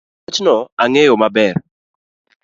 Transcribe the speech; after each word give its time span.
Wachno 0.25 0.55
ang'eyo 0.83 1.13
maler 1.21 1.55